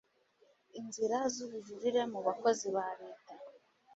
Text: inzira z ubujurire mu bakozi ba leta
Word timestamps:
inzira 0.79 1.17
z 1.33 1.35
ubujurire 1.45 2.01
mu 2.11 2.19
bakozi 2.27 2.67
ba 2.75 2.87
leta 3.01 3.33